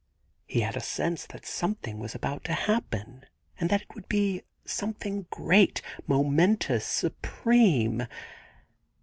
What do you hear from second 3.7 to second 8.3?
it would be something great, momentous, supreme.